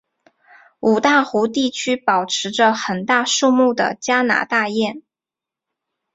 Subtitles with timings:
[0.79, 5.03] 五大湖地区保持着很大数目的加拿大雁。